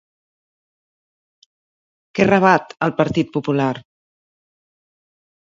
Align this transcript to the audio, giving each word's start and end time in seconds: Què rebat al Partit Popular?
Què 2.15 2.27
rebat 2.31 2.75
al 2.87 2.95
Partit 3.03 3.31
Popular? 3.37 3.69